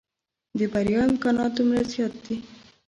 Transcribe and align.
د 0.57 0.59
بريا 0.73 1.01
امکانات 1.09 1.51
دومره 1.55 1.81
زيات 1.93 2.13
دي. 2.25 2.35